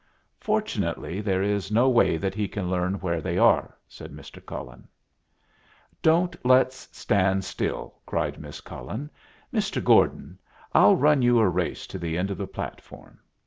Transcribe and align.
"Fortunately, 0.39 1.21
there 1.21 1.43
is 1.43 1.71
no 1.71 1.87
way 1.87 2.17
that 2.17 2.33
he 2.33 2.47
can 2.47 2.71
learn 2.71 2.95
where 2.95 3.21
they 3.21 3.37
are," 3.37 3.77
said 3.87 4.11
Mr. 4.11 4.43
Cullen. 4.43 4.87
"Don't 6.01 6.35
let's 6.43 6.89
stand 6.91 7.45
still," 7.45 7.99
cried 8.07 8.39
Miss 8.39 8.61
Cullen. 8.61 9.11
"Mr. 9.53 9.79
Gordon, 9.83 10.39
I'll 10.73 10.95
run 10.95 11.21
you 11.21 11.37
a 11.37 11.47
race 11.47 11.85
to 11.85 11.99
the 11.99 12.17
end 12.17 12.31
of 12.31 12.39
the 12.39 12.47
platform." 12.47 13.19